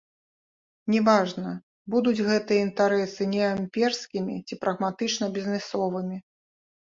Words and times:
Не 0.91 0.99
важна, 1.07 1.51
будуць 1.95 2.23
гэтыя 2.29 2.63
інтарэсы 2.69 3.27
неаімперскімі 3.35 4.35
ці 4.47 4.59
прагматычна-бізнесовымі. 4.63 6.17